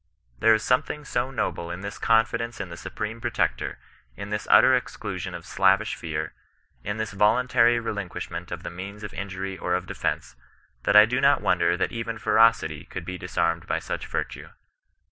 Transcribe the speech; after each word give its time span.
There 0.39 0.55
is 0.55 0.63
something 0.63 1.05
so 1.05 1.29
noble 1.29 1.69
in 1.69 1.81
this 1.81 1.99
confidence 1.99 2.59
in 2.59 2.69
the 2.69 2.75
Supreme 2.75 3.21
Protector, 3.21 3.77
in 4.17 4.31
this 4.31 4.47
utter 4.49 4.73
exclusion 4.75 5.35
of 5.35 5.43
^ 5.43 5.45
slavish 5.45 5.93
fear,' 5.93 6.33
in 6.83 6.97
this 6.97 7.11
voluntary 7.11 7.79
relinquishment 7.79 8.49
of 8.49 8.63
the 8.63 8.71
means 8.71 9.03
of 9.03 9.13
injury 9.13 9.59
or 9.59 9.75
of 9.75 9.85
defence, 9.85 10.35
that 10.85 10.95
I 10.95 11.05
do 11.05 11.21
not 11.21 11.41
wonder 11.41 11.77
that 11.77 11.91
even 11.91 12.17
ferocity 12.17 12.83
could 12.85 13.05
be 13.05 13.19
disarmed 13.19 13.67
by 13.67 13.77
such 13.77 14.07
virtue. 14.07 14.49